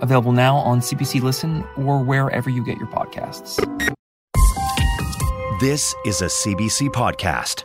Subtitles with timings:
[0.00, 3.56] available now on CBC Listen or wherever you get your podcasts.
[5.60, 7.64] This is a CBC podcast.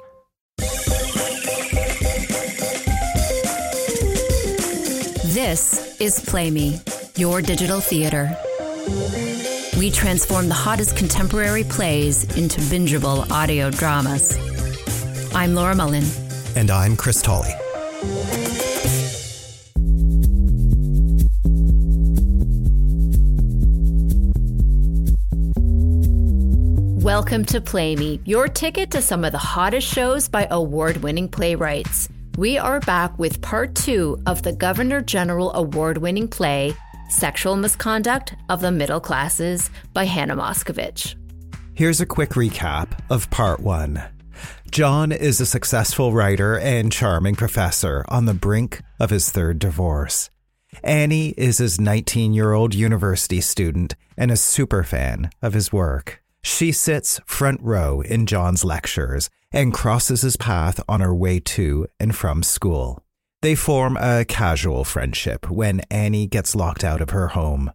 [5.34, 6.80] This is Play Me,
[7.16, 8.30] your digital theater.
[9.78, 14.38] We transform the hottest contemporary plays into bingeable audio dramas.
[15.36, 16.06] I'm Laura Mullen.
[16.56, 17.52] And I'm Chris Tolley.
[27.26, 31.28] Welcome to Play Me, your ticket to some of the hottest shows by award winning
[31.28, 32.08] playwrights.
[32.38, 36.76] We are back with part two of the Governor General award winning play,
[37.10, 41.16] Sexual Misconduct of the Middle Classes by Hannah Moscovitch.
[41.74, 44.04] Here's a quick recap of part one.
[44.70, 50.30] Jon is a successful writer and charming professor on the brink of his third divorce.
[50.84, 56.22] Annie is his 19 year old university student and a super fan of his work.
[56.46, 61.88] She sits front row in Jon's lectures and crosses his path on her way to
[62.00, 63.04] and from school.
[63.42, 67.72] They form a casual friendship when Annie gets locked out of her home.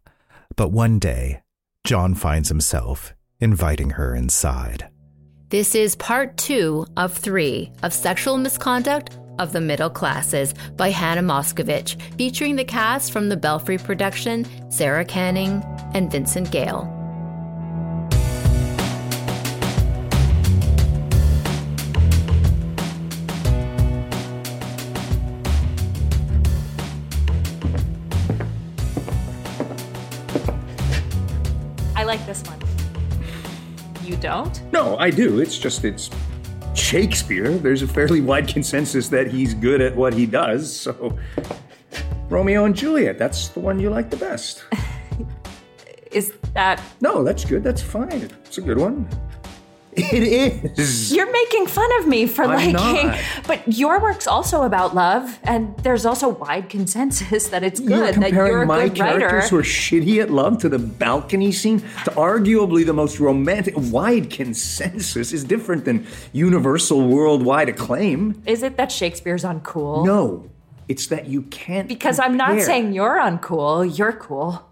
[0.55, 1.41] But one day,
[1.83, 4.89] Jon finds himself inviting her inside.
[5.49, 11.23] This is part two of three of Sexual Misconduct of the Middle Classes by Hannah
[11.23, 15.61] Moscovitch, featuring the cast from the Belfry production Sarah Canning
[15.93, 17.00] and Vincent Gale.
[32.31, 32.61] This one.
[34.05, 34.63] You don't?
[34.73, 35.41] No, I do.
[35.41, 36.11] It's just it's
[36.75, 37.51] Shakespeare.
[37.59, 40.73] There's a fairly wide consensus that he's good at what he does.
[40.73, 41.19] So
[42.29, 44.65] Romeo and Juliet, that's the one you like the best.
[46.13, 46.81] Is that.
[47.01, 47.65] No, that's good.
[47.65, 48.31] That's fine.
[48.45, 49.09] It's a good one.
[49.93, 51.13] It is.
[51.13, 53.09] You're making fun of me for I'm liking.
[53.09, 53.19] not.
[53.47, 58.07] But your work's also about love, and there's also wide consensus that it's good, You're
[58.07, 59.19] that comparing you're a my good writer.
[59.29, 63.75] characters who are shitty at love to the balcony scene to arguably the most romantic.
[63.77, 68.41] Wide consensus is different than universal worldwide acclaim.
[68.47, 70.07] Is it that Shakespeare's uncool?
[70.07, 70.49] No,
[70.89, 71.89] it's that you can't.
[71.89, 74.67] Because I'm not saying you're uncool, you're cool.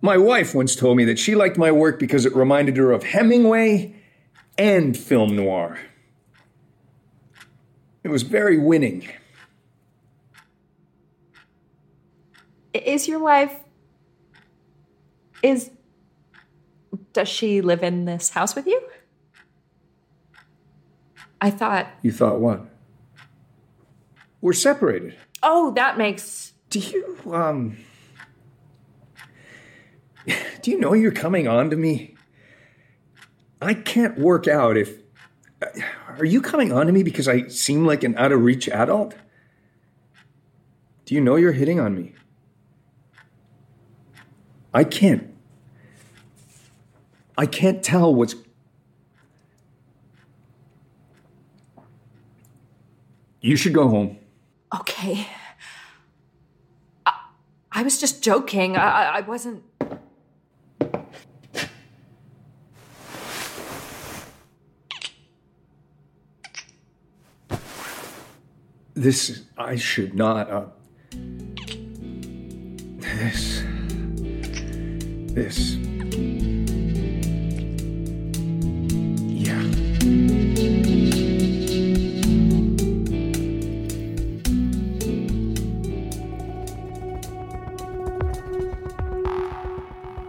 [0.00, 3.02] My wife once told me that she liked my work because it reminded her of
[3.02, 3.94] Hemingway
[4.56, 5.78] and film noir.
[8.04, 9.08] It was very winning.
[12.72, 13.54] Is your wife.
[15.42, 15.70] Is.
[17.12, 18.80] Does she live in this house with you?
[21.40, 21.88] I thought.
[22.02, 22.66] You thought what?
[24.40, 25.16] We're separated.
[25.42, 26.52] Oh, that makes.
[26.70, 27.76] Do you, um.
[30.62, 32.14] Do you know you're coming on to me?
[33.60, 34.98] I can't work out if.
[36.18, 39.14] Are you coming on to me because I seem like an out of reach adult?
[41.04, 42.14] Do you know you're hitting on me?
[44.74, 45.32] I can't.
[47.36, 48.34] I can't tell what's.
[53.40, 54.18] You should go home.
[54.74, 55.26] Okay.
[57.06, 57.12] I,
[57.72, 58.76] I was just joking.
[58.76, 59.62] I, I- I wasn't.
[68.98, 70.50] This I should not.
[70.50, 70.64] Uh,
[72.98, 73.62] this.
[75.34, 75.76] This.
[79.22, 79.62] Yeah.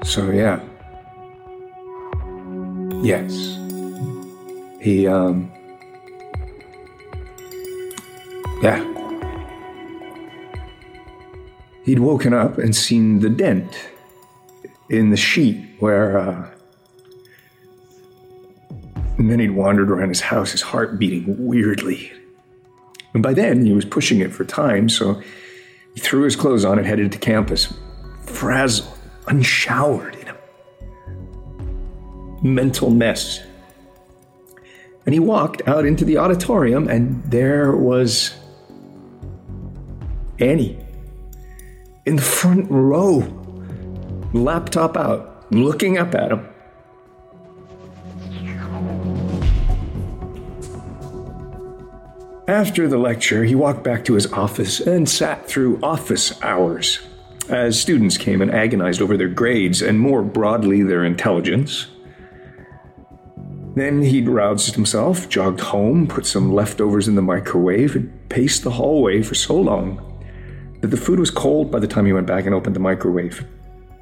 [0.03, 0.61] So yeah.
[3.01, 3.33] Yes.
[4.79, 5.58] He um.
[11.89, 13.89] He'd woken up and seen the dent
[14.91, 16.47] in the sheet where, uh,
[19.17, 22.11] and then he'd wandered around his house, his heart beating weirdly.
[23.15, 25.19] And by then, he was pushing it for time, so
[25.95, 27.73] he threw his clothes on and headed to campus,
[28.23, 28.95] frazzled,
[29.25, 30.35] unshowered, in a
[32.43, 33.41] mental mess.
[35.07, 38.35] And he walked out into the auditorium, and there was
[40.37, 40.77] Annie
[42.05, 43.19] in the front row,
[44.33, 46.47] laptop out, looking up at him.
[52.47, 56.99] After the lecture, he walked back to his office and sat through office hours
[57.47, 61.87] as students came and agonized over their grades and more broadly their intelligence.
[63.75, 68.71] Then he'd roused himself, jogged home, put some leftovers in the microwave, and paced the
[68.71, 70.08] hallway for so long
[70.81, 73.45] that the food was cold by the time he went back and opened the microwave.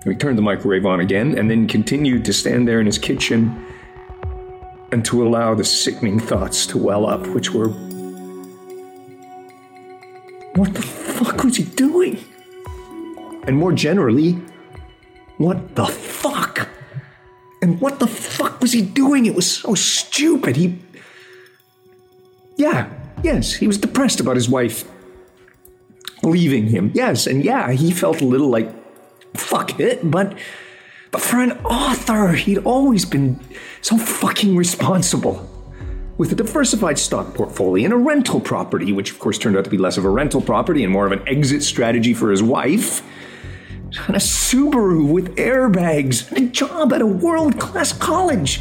[0.03, 3.65] He turned the microwave on again and then continued to stand there in his kitchen
[4.91, 7.69] and to allow the sickening thoughts to well up, which were
[10.55, 12.23] what the fuck was he doing?
[13.43, 14.39] And more generally,
[15.37, 16.69] what the fuck?
[17.61, 19.25] And what the fuck was he doing?
[19.25, 20.55] It was so stupid.
[20.55, 20.79] He.
[22.55, 22.89] Yeah,
[23.23, 24.83] yes, he was depressed about his wife
[26.29, 26.91] leaving him.
[26.93, 28.69] Yes, and yeah, he felt a little like,
[29.35, 30.37] fuck it, but.
[31.09, 33.39] But for an author, he'd always been
[33.81, 35.49] so fucking responsible
[36.17, 39.69] with a diversified stock portfolio and a rental property, which of course turned out to
[39.69, 43.01] be less of a rental property and more of an exit strategy for his wife,
[44.07, 48.59] and a Subaru with airbags, and a job at a world class college.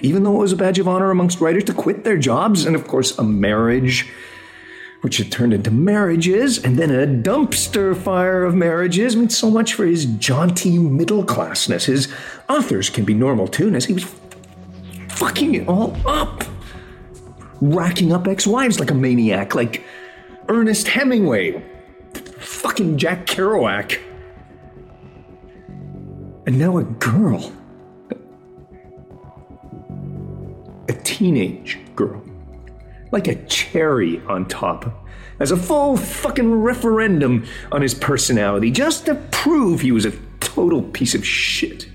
[0.00, 2.76] Even though it was a badge of honor amongst writers to quit their jobs, and
[2.76, 4.08] of course, a marriage,
[5.04, 9.14] which had turned into marriages, and then a dumpster fire of marriages.
[9.14, 11.84] I mean, so much for his jaunty middle classness.
[11.84, 12.10] His
[12.48, 14.04] authors can be normal too, as he was
[15.10, 16.42] fucking it all up
[17.60, 19.84] racking up ex wives like a maniac, like
[20.48, 21.62] Ernest Hemingway,
[22.38, 24.00] fucking Jack Kerouac.
[26.46, 27.52] And now a girl.
[30.88, 32.22] A teenage girl.
[33.14, 35.06] Like a cherry on top.
[35.38, 40.82] As a full fucking referendum on his personality, just to prove he was a total
[40.82, 41.86] piece of shit.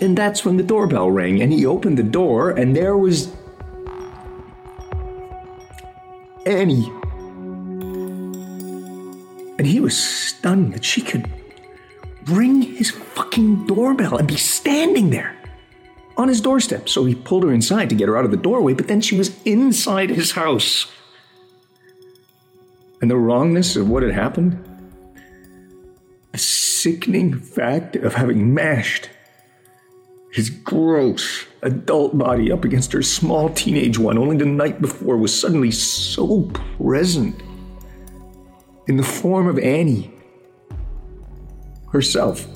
[0.00, 3.32] And that's when the doorbell rang, and he opened the door, and there was
[6.46, 6.90] Annie.
[9.58, 11.30] And he was stunned that she could
[12.26, 15.36] ring his fucking doorbell and be standing there
[16.20, 16.88] on his doorstep.
[16.88, 19.16] So he pulled her inside to get her out of the doorway, but then she
[19.16, 20.90] was inside his house.
[23.00, 24.62] And the wrongness of what had happened,
[26.32, 29.08] the sickening fact of having mashed
[30.32, 35.38] his gross adult body up against her small teenage one, only the night before, was
[35.38, 36.42] suddenly so
[36.76, 37.42] present
[38.86, 40.12] in the form of Annie
[41.90, 42.46] herself.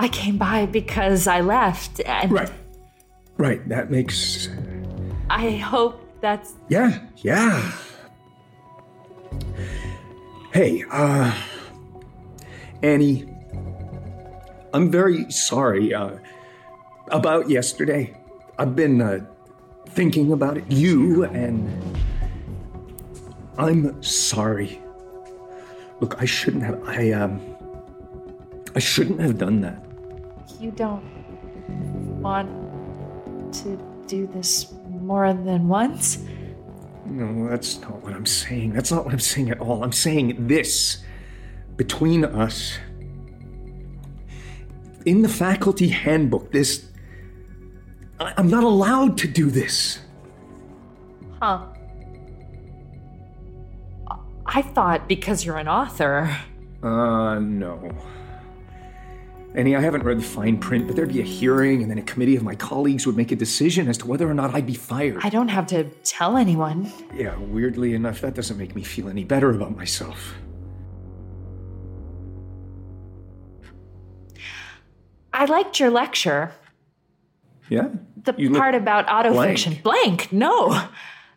[0.00, 2.50] I came by because I left, and Right.
[3.36, 4.48] Right, that makes.
[5.28, 6.54] I hope that's.
[6.68, 7.72] Yeah, yeah.
[10.52, 11.34] Hey, uh.
[12.80, 13.28] Annie,
[14.72, 16.18] I'm very sorry uh,
[17.08, 18.16] about yesterday.
[18.56, 19.26] I've been uh,
[19.88, 20.64] thinking about it.
[20.70, 21.68] You and.
[23.58, 24.80] I'm sorry.
[26.00, 26.88] Look, I shouldn't have.
[26.88, 27.40] I, um.
[28.76, 29.87] I shouldn't have done that.
[30.60, 31.02] You don't
[32.20, 32.50] want
[33.54, 36.18] to do this more than once?
[37.06, 38.72] No, that's not what I'm saying.
[38.72, 39.84] That's not what I'm saying at all.
[39.84, 40.98] I'm saying this.
[41.76, 42.76] Between us,
[45.06, 46.86] in the faculty handbook, this.
[48.18, 50.00] I- I'm not allowed to do this.
[51.40, 51.66] Huh.
[54.44, 56.36] I thought because you're an author.
[56.82, 57.92] Uh, no.
[59.54, 62.02] Annie, I haven't read the fine print, but there'd be a hearing, and then a
[62.02, 64.74] committee of my colleagues would make a decision as to whether or not I'd be
[64.74, 65.18] fired.
[65.22, 66.92] I don't have to tell anyone.
[67.14, 70.34] Yeah, weirdly enough, that doesn't make me feel any better about myself.
[75.32, 76.52] I liked your lecture.
[77.70, 77.88] Yeah?
[78.24, 79.82] The You part about autofiction.
[79.82, 80.32] Blank.
[80.32, 80.88] No.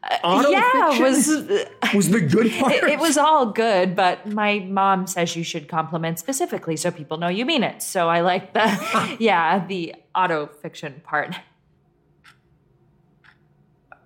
[0.03, 1.27] Uh, yeah, it was.
[1.93, 2.73] Was the good part?
[2.73, 7.17] It, it was all good, but my mom says you should compliment specifically so people
[7.17, 7.83] know you mean it.
[7.83, 11.35] So I like the, yeah, the auto fiction part.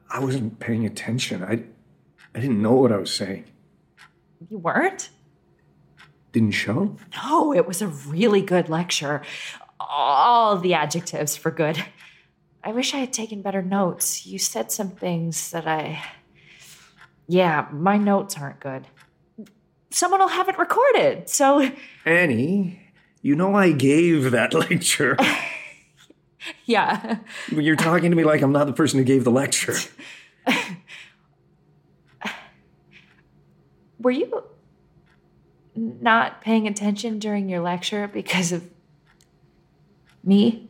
[0.10, 1.44] I wasn't paying attention.
[1.44, 1.64] I,
[2.34, 3.46] I didn't know what I was saying.
[4.50, 5.10] You weren't?
[6.32, 6.98] Didn't show?
[7.24, 9.22] No, it was a really good lecture.
[9.80, 11.86] All the adjectives for good.
[12.66, 14.26] I wish I had taken better notes.
[14.26, 16.04] You said some things that I.
[17.28, 18.88] Yeah, my notes aren't good.
[19.92, 21.70] Someone will have it recorded, so.
[22.06, 22.82] Annie,
[23.22, 25.16] you know I gave that lecture.
[26.66, 27.18] Yeah.
[27.50, 29.74] You're talking to me like I'm not the person who gave the lecture.
[34.00, 34.44] Were you
[35.76, 38.70] not paying attention during your lecture because of
[40.24, 40.70] me?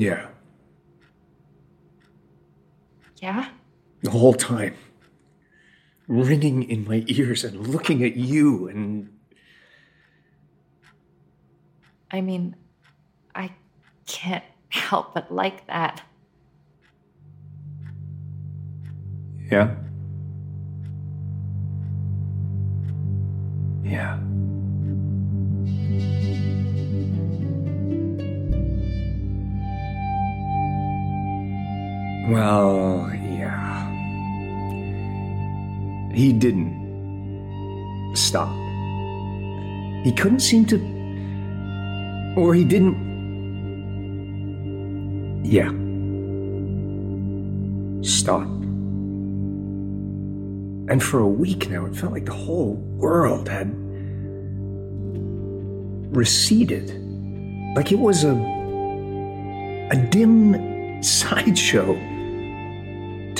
[0.00, 0.28] Yeah,
[3.20, 3.50] Yeah?
[4.00, 4.74] the whole time.
[6.08, 9.12] Ringing in my ears and looking at you and
[12.10, 12.56] I mean,
[13.34, 13.50] I
[14.06, 16.00] can't help but like that.
[19.52, 19.74] Yeah.
[23.84, 24.18] Yeah.
[32.30, 33.90] Well, yeah.
[36.14, 38.54] He didn't stop.
[40.04, 40.76] He couldn't seem to.
[42.36, 42.94] Or he didn't.
[45.44, 45.70] Yeah.
[48.08, 48.46] Stop.
[50.88, 53.72] And for a week now, it felt like the whole world had
[56.14, 56.90] receded.
[57.74, 58.36] Like it was a,
[59.90, 61.98] a dim sideshow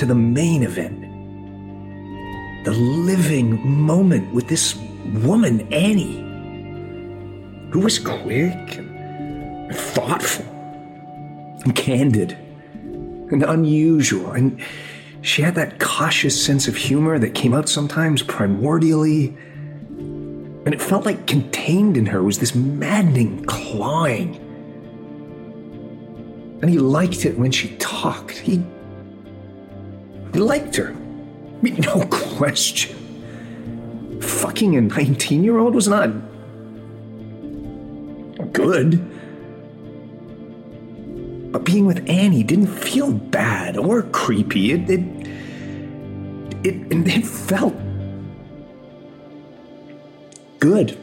[0.01, 0.99] to the main event.
[2.65, 4.75] The living moment with this
[5.13, 6.17] woman, Annie,
[7.69, 10.47] who was quick and thoughtful
[11.63, 12.31] and candid
[12.81, 14.31] and unusual.
[14.31, 14.59] And
[15.21, 19.37] she had that cautious sense of humor that came out sometimes primordially.
[20.65, 24.37] And it felt like contained in her was this maddening clawing.
[26.63, 28.31] And he liked it when she talked.
[28.31, 28.63] He,
[30.33, 30.89] he liked her.
[30.89, 32.97] I mean, no question.
[34.21, 36.09] Fucking a 19 year old was not
[38.53, 38.99] good.
[41.51, 44.71] But being with Annie didn't feel bad or creepy.
[44.71, 45.01] It it
[46.63, 47.75] it, it felt
[50.59, 50.97] good.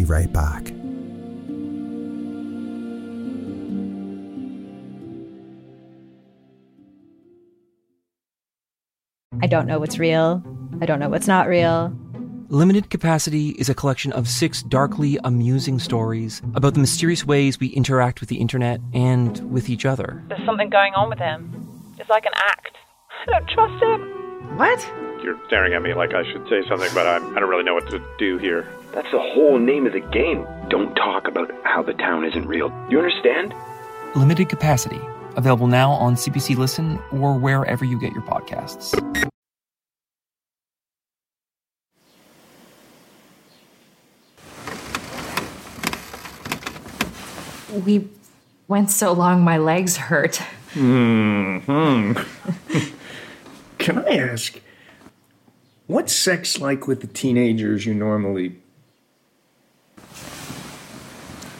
[0.00, 0.72] Be right back.
[9.42, 10.42] I don't know what's real.
[10.80, 11.96] I don't know what's not real.
[12.48, 17.68] Limited Capacity is a collection of six darkly amusing stories about the mysterious ways we
[17.68, 20.22] interact with the internet and with each other.
[20.28, 21.94] There's something going on with him.
[21.98, 22.76] It's like an act.
[23.28, 24.56] I don't trust him.
[24.58, 25.09] What?
[25.22, 27.74] You're staring at me like I should say something, but I'm, I don't really know
[27.74, 28.66] what to do here.
[28.92, 30.46] That's the whole name of the game.
[30.68, 32.72] Don't talk about how the town isn't real.
[32.88, 33.54] You understand?
[34.16, 35.00] Limited Capacity,
[35.36, 38.96] available now on CBC Listen or wherever you get your podcasts.
[47.84, 48.08] We
[48.68, 50.36] went so long my legs hurt.
[50.72, 51.58] Hmm.
[53.78, 54.60] Can I ask,
[55.90, 58.56] what's sex like with the teenagers you normally.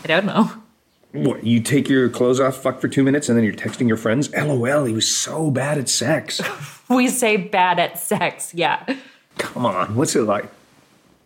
[0.05, 0.53] I don't know.
[1.13, 3.97] What, you take your clothes off, fuck for two minutes, and then you're texting your
[3.97, 4.33] friends?
[4.33, 6.41] LOL, he was so bad at sex.
[6.91, 8.85] We say bad at sex, yeah.
[9.39, 10.51] Come on, what's it like?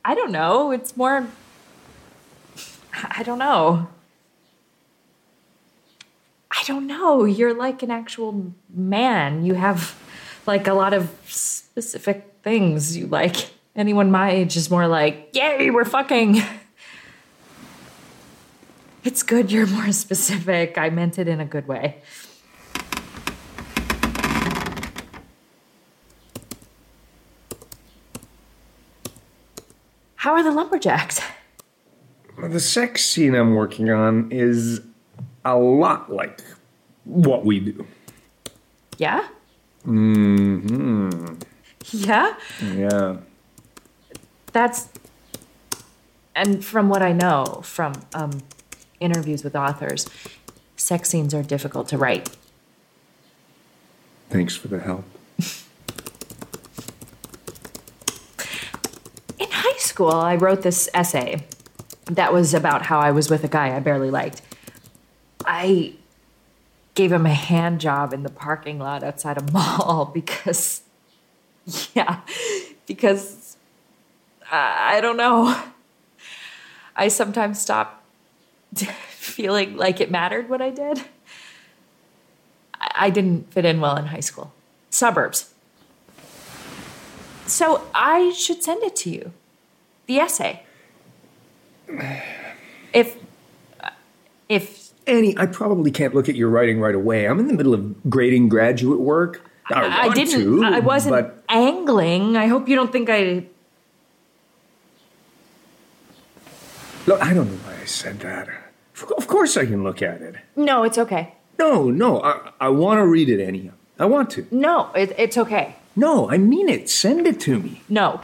[0.05, 0.73] I don't know.
[0.73, 1.27] It's more.
[2.93, 3.89] I don't know.
[6.51, 7.25] I don't know.
[7.25, 9.47] You're like an actual man.
[9.47, 9.99] You have
[10.47, 11.09] like a lot of
[11.75, 13.51] specific things you like.
[13.75, 16.41] Anyone my age is more like, yay, we're fucking.
[19.03, 20.79] It's good you're more specific.
[20.79, 22.01] I meant it in a good way.
[30.15, 31.21] How are the lumberjacks?
[32.39, 34.81] The sex scene I'm working on is
[35.45, 36.41] a lot like
[37.03, 37.85] what we do.
[38.97, 39.27] Yeah?
[39.83, 41.11] hmm
[41.91, 42.35] Yeah?
[42.63, 43.17] Yeah.
[44.53, 44.89] That's
[46.35, 48.43] and from what I know from um,
[49.01, 50.09] interviews with authors,
[50.77, 52.31] sex scenes are difficult to write.
[54.31, 55.05] Thanks for the help.
[59.39, 61.47] In high school, I wrote this essay
[62.07, 64.43] that was about how I was with a guy I barely liked.
[65.45, 65.95] I I
[66.95, 70.83] gave him a hand job in the parking lot outside a mall because,
[71.95, 72.21] yeah,
[72.87, 73.57] because
[74.51, 75.61] I, I don't know.
[76.97, 78.05] I sometimes stop
[79.11, 81.03] feeling like it mattered what I did.
[82.81, 84.53] I, I didn't fit in well in high school.
[84.91, 85.53] Suburbs.
[87.47, 89.33] So I should send it to you.
[90.07, 90.63] The essay.
[92.93, 93.17] If
[93.81, 93.91] uh,
[94.49, 97.27] if Annie, I probably can't look at your writing right away.
[97.27, 99.51] I'm in the middle of grading graduate work.
[99.71, 102.37] I, want didn't to, I wasn't but angling.
[102.37, 103.47] I hope you don't think I
[107.07, 108.49] look, I don't know why I said that.
[109.17, 110.37] Of course, I can look at it.
[110.55, 111.35] No, it's okay.
[111.59, 113.71] No, no, I, I want to read it, Annie.
[113.99, 114.47] I want to.
[114.51, 115.77] No, it, it's okay.
[115.97, 116.91] No, I mean it.
[116.91, 117.83] Send it to me.
[117.89, 118.21] No.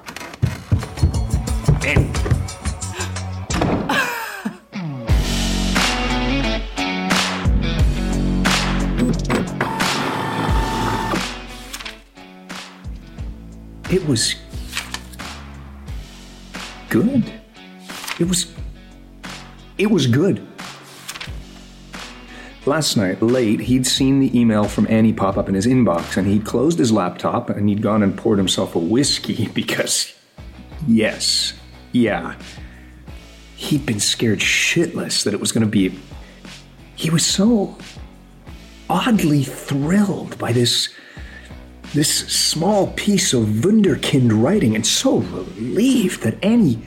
[13.90, 14.36] It was
[16.88, 17.32] good.
[18.20, 18.52] It was.
[19.78, 20.46] It was good.
[22.66, 26.28] Last night, late, he'd seen the email from Annie pop up in his inbox, and
[26.28, 30.14] he'd closed his laptop and he'd gone and poured himself a whiskey because,
[30.86, 31.54] yes,
[31.90, 32.36] yeah,
[33.56, 35.98] he'd been scared shitless that it was going to be.
[36.94, 37.76] He was so
[38.88, 40.90] oddly thrilled by this
[41.94, 46.80] this small piece of wunderkind writing and so relieved that Annie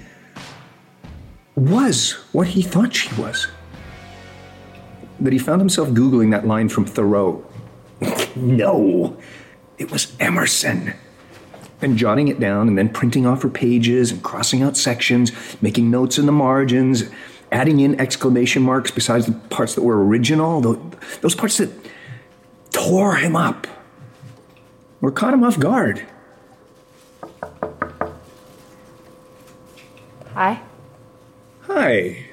[1.55, 3.47] was what he thought she was.
[5.19, 7.45] That he found himself Googling that line from Thoreau.
[8.35, 9.17] no,
[9.77, 10.93] it was Emerson.
[11.81, 15.91] And jotting it down and then printing off her pages and crossing out sections, making
[15.91, 17.03] notes in the margins,
[17.51, 20.61] adding in exclamation marks besides the parts that were original,
[21.19, 21.69] those parts that
[22.71, 23.67] tore him up
[25.03, 26.07] or caught him off guard.
[30.33, 30.61] Hi.
[31.63, 32.25] Hi.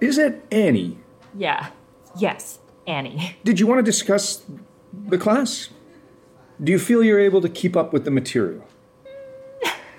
[0.00, 0.98] Is that Annie?
[1.34, 1.70] Yeah.
[2.18, 3.36] Yes, Annie.
[3.44, 4.42] Did you want to discuss
[5.06, 5.70] the class?
[6.62, 8.66] Do you feel you're able to keep up with the material?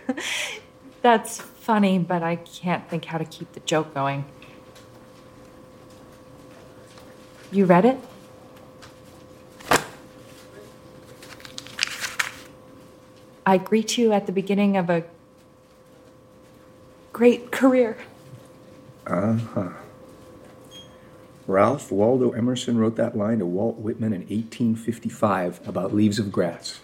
[1.01, 4.25] That's funny, but I can't think how to keep the joke going.
[7.51, 7.97] You read it?
[13.45, 15.03] I greet you at the beginning of a
[17.11, 17.97] great career.
[19.07, 19.69] Uh huh.
[21.47, 26.79] Ralph Waldo Emerson wrote that line to Walt Whitman in 1855 about leaves of grass.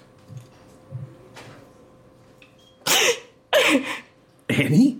[4.49, 4.99] Annie?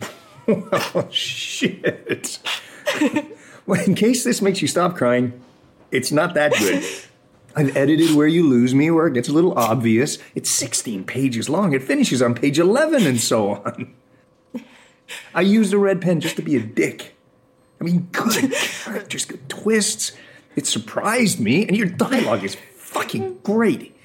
[0.48, 2.38] oh, shit.
[3.66, 5.40] well, in case this makes you stop crying,
[5.90, 6.84] it's not that good.
[7.54, 10.18] I've edited where you lose me, where it gets a little obvious.
[10.34, 11.72] It's 16 pages long.
[11.72, 13.94] It finishes on page 11 and so on.
[15.34, 17.14] I used a red pen just to be a dick.
[17.80, 18.52] I mean, good
[18.84, 20.12] characters, good twists.
[20.56, 23.96] It surprised me, and your dialogue is fucking great.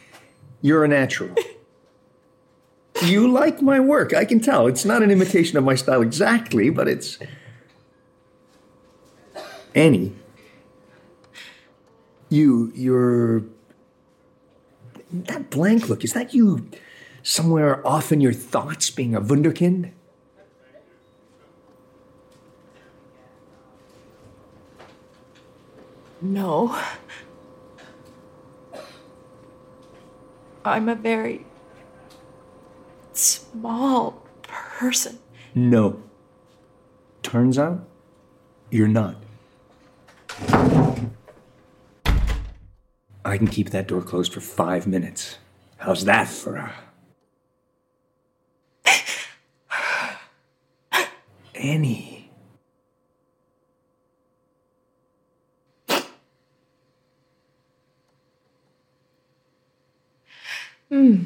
[0.61, 1.35] You're a natural.
[3.03, 4.65] You like my work, I can tell.
[4.65, 7.19] It's not an imitation of my style exactly, but it's.
[9.75, 10.15] Annie,
[12.29, 13.43] you, you're.
[15.11, 16.69] That blank look, is that you
[17.23, 19.91] somewhere off in your thoughts being a Wunderkind?
[26.21, 26.77] No.
[30.65, 31.45] I'm a very
[33.13, 35.19] small person.
[35.55, 36.01] No.
[37.23, 37.87] Turns out,
[38.69, 39.15] you're not.
[43.27, 45.37] I can keep that door closed for five minutes.
[45.75, 46.73] How's that for a.
[51.53, 52.31] Annie.
[60.89, 61.25] Hmm.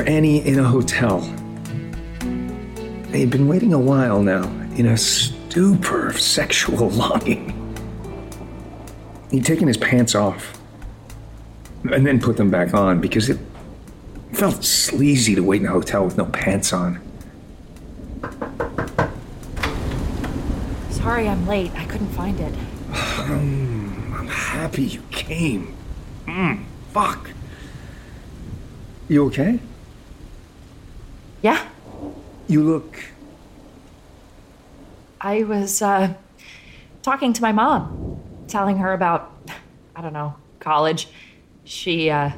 [0.00, 1.20] For Annie in a hotel.
[3.10, 4.44] They'd been waiting a while now,
[4.76, 7.54] in a stupor of sexual longing.
[9.30, 10.58] He'd taken his pants off
[11.92, 13.38] and then put them back on because it
[14.32, 16.98] felt sleazy to wait in a hotel with no pants on.
[20.88, 21.72] Sorry I'm late.
[21.74, 22.54] I couldn't find it.
[23.18, 25.76] Um, I'm happy you came.
[26.26, 27.32] Mm, fuck.
[29.10, 29.60] You okay?
[31.42, 31.66] Yeah,
[32.48, 32.98] You look.
[35.20, 36.14] I was uh,
[37.02, 39.32] talking to my mom, telling her about,
[39.94, 41.08] I don't know, college.
[41.64, 42.30] She uh,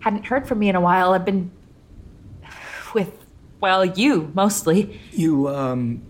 [0.00, 1.12] hadn't heard from me in a while.
[1.12, 1.50] I've been
[2.94, 3.12] with,
[3.60, 5.00] well, you mostly.
[5.12, 6.02] You, um.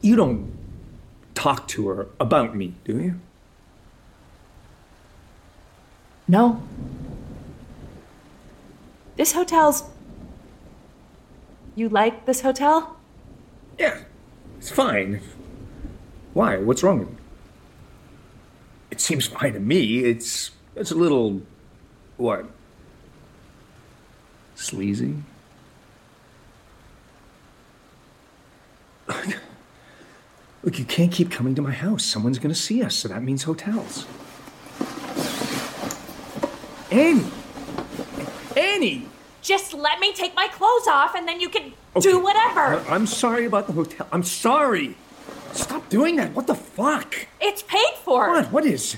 [0.00, 0.52] You don't
[1.34, 3.20] talk to her about me, do you?
[6.26, 6.60] No.
[9.16, 9.84] This hotel's.
[11.74, 12.96] You like this hotel?
[13.78, 14.00] Yeah,
[14.58, 15.20] it's fine.
[16.34, 16.58] Why?
[16.58, 17.14] What's wrong with it?
[18.90, 20.00] It seems fine to me.
[20.00, 21.40] It's it's a little
[22.18, 22.44] what?
[24.54, 25.16] Sleazy?
[30.62, 32.04] Look, you can't keep coming to my house.
[32.04, 34.06] Someone's gonna see us, so that means hotels.
[36.90, 37.24] Annie!
[38.54, 39.08] Annie!
[39.42, 42.10] Just let me take my clothes off and then you can Okay.
[42.10, 42.80] do whatever.
[42.88, 44.06] I- I'm sorry about the hotel.
[44.12, 44.96] I'm sorry.
[45.52, 46.32] Stop doing that.
[46.34, 47.14] What the fuck?
[47.40, 48.28] It's paid for.
[48.30, 48.52] What?
[48.52, 48.96] What is?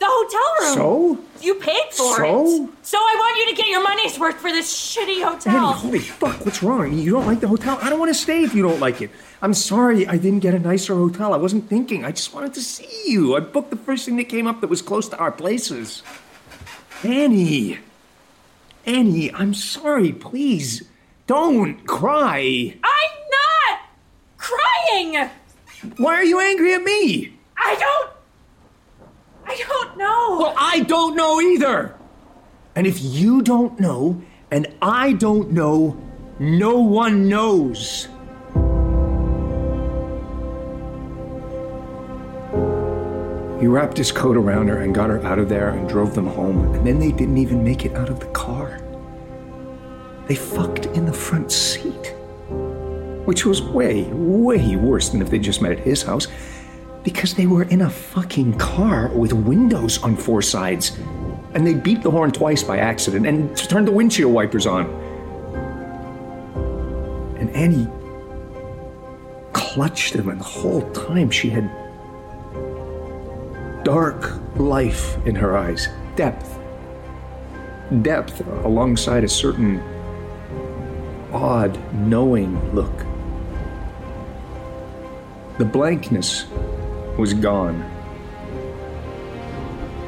[0.00, 0.74] The hotel room.
[0.74, 1.18] So?
[1.46, 2.64] You paid for So?
[2.64, 2.68] it.
[2.82, 5.54] So I want you to get your money's worth for this shitty hotel.
[5.68, 6.92] Annie, holy fuck, what's wrong?
[6.98, 7.78] You don't like the hotel?
[7.80, 9.10] I don't want to stay if you don't like it.
[9.42, 11.32] I'm sorry I didn't get a nicer hotel.
[11.32, 12.04] I wasn't thinking.
[12.04, 13.36] I just wanted to see you.
[13.36, 16.02] I booked the first thing that came up that was close to our places.
[17.04, 17.78] Annie.
[18.84, 20.12] Annie, I'm sorry.
[20.12, 20.84] Please,
[21.26, 22.76] don't cry.
[22.82, 23.80] I'm not
[24.36, 25.30] crying.
[25.96, 27.38] Why are you angry at me?
[27.56, 28.10] I don't.
[29.46, 30.38] I don't know.
[30.38, 31.94] Well, I don't know either.
[32.74, 35.96] And if you don't know, and I don't know,
[36.38, 38.08] no one knows.
[43.62, 46.26] He wrapped his coat around her and got her out of there and drove them
[46.26, 46.74] home.
[46.74, 48.80] And then they didn't even make it out of the car.
[50.26, 52.12] They fucked in the front seat.
[53.24, 56.26] Which was way, way worse than if they just met at his house.
[57.04, 60.98] Because they were in a fucking car with windows on four sides.
[61.54, 64.86] And they beat the horn twice by accident and turned the windshield wipers on.
[67.38, 67.86] And Annie
[69.52, 71.70] clutched him, and the whole time she had
[73.84, 76.58] dark life in her eyes, depth.
[78.02, 79.80] Depth alongside a certain
[81.32, 83.06] odd, knowing look.
[85.58, 86.46] The blankness
[87.18, 87.82] was gone.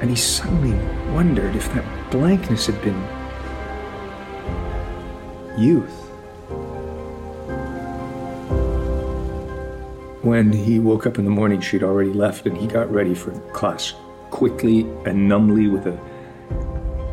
[0.01, 0.73] And he suddenly
[1.13, 3.03] wondered if that blankness had been
[5.59, 6.04] youth.
[10.25, 13.33] When he woke up in the morning, she'd already left and he got ready for
[13.51, 13.93] class
[14.31, 15.99] quickly and numbly with a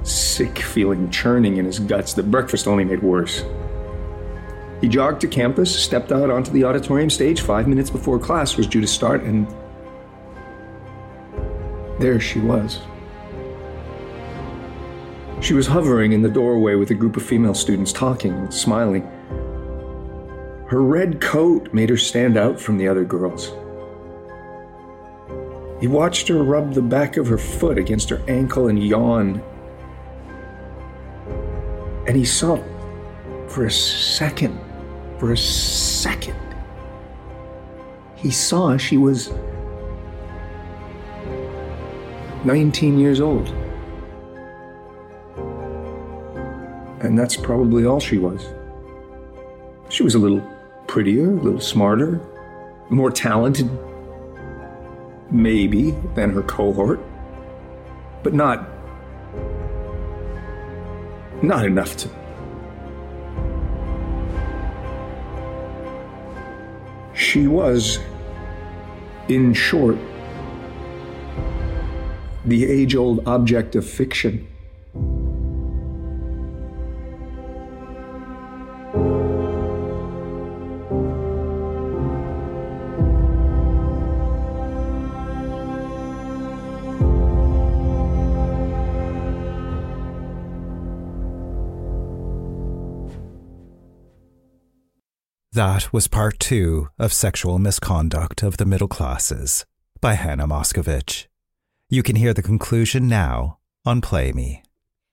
[0.06, 3.44] sick feeling churning in his guts that breakfast only made worse.
[4.80, 8.66] He jogged to campus, stepped out onto the auditorium stage five minutes before class was
[8.66, 9.46] due to start, and
[12.00, 12.80] there she was.
[15.42, 19.06] She was hovering in the doorway with a group of female students talking and smiling.
[20.72, 23.52] Her red coat made her stand out from the other girls.
[25.82, 29.44] He watched her rub the back of her foot against her ankle and yawn.
[32.08, 32.56] And he saw
[33.50, 34.58] for a second,
[35.20, 36.40] for a second,
[38.16, 39.30] he saw she was
[42.46, 43.50] 19 years old.
[47.02, 48.48] And that's probably all she was.
[49.90, 50.42] She was a little
[50.92, 52.20] prettier, a little smarter,
[52.90, 53.70] more talented,
[55.32, 57.00] maybe, than her cohort,
[58.24, 58.68] but not.
[61.42, 62.10] not enough to.
[67.14, 67.98] She was,
[69.30, 69.98] in short,
[72.44, 74.46] the age old object of fiction.
[95.62, 99.64] That was part two of Sexual Misconduct of the Middle Classes
[100.00, 101.28] by Hannah Moscovitch.
[101.88, 104.64] You can hear the conclusion now on Play Me.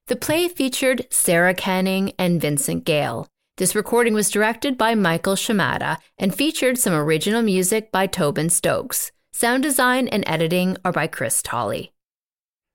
[0.07, 3.29] The play featured Sarah Canning and Vincent Gale.
[3.59, 9.13] This recording was directed by Michael Shamata and featured some original music by Tobin Stokes.
[9.33, 11.93] Sound design and editing are by Chris Tolley.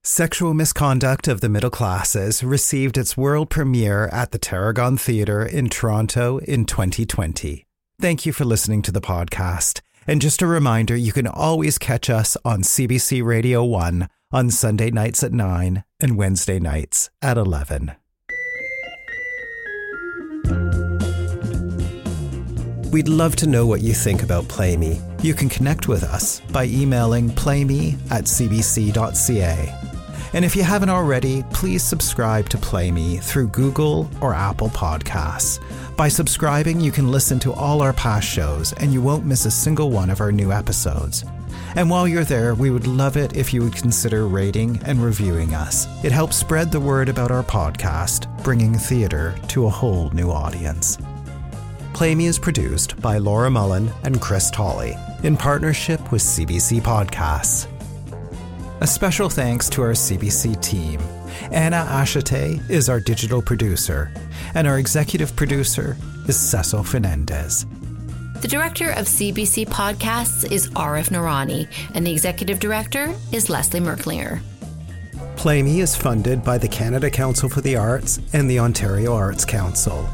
[0.05, 5.69] Sexual Misconduct of the Middle Classes received its world premiere at the Tarragon Theatre in
[5.69, 7.65] Toronto in 2020.
[8.01, 9.79] Thank you for listening to the podcast.
[10.05, 14.91] And just a reminder, you can always catch us on CBC Radio 1 on Sunday
[14.91, 17.93] nights at 9 and Wednesday nights at 11.
[22.91, 24.99] We'd love to know what you think about Play Me.
[25.21, 29.92] You can connect with us by emailing playme at cbc.ca.
[30.33, 35.59] And if you haven't already, please subscribe to Play Me through Google or Apple Podcasts.
[35.95, 39.51] By subscribing, you can listen to all our past shows and you won't miss a
[39.51, 41.23] single one of our new episodes.
[41.75, 45.53] And while you're there, we would love it if you would consider rating and reviewing
[45.53, 45.87] us.
[46.03, 50.97] It helps spread the word about our podcast, bringing theatre to a whole new audience.
[51.93, 57.67] Play Me is produced by Laura Mullen and Chris Tolley in partnership with CBC Podcasts.
[58.83, 60.99] A special thanks to our CBC team.
[61.53, 64.11] Anna Ashate is our digital producer,
[64.55, 65.95] and our executive producer
[66.27, 67.65] is Cecil Fernandez.
[68.41, 74.41] The director of CBC Podcasts is Arif Noorani, and the executive director is Leslie Merklinger.
[75.37, 79.45] Play Me is funded by the Canada Council for the Arts and the Ontario Arts
[79.45, 80.09] Council.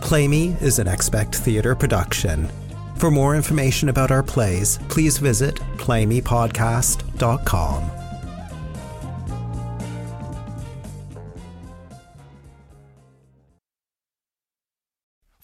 [0.00, 2.48] Play Me is an Expect Theatre production.
[2.96, 7.93] For more information about our plays, please visit playmepodcast.com.